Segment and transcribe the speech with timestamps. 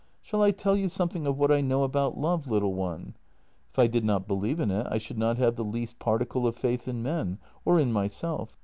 [0.23, 3.13] "Shall I tell you something of what I know about love, little one?
[3.69, 6.55] If I did not believe in it, I should not have the least particle of
[6.55, 8.57] faith in men— or in myself.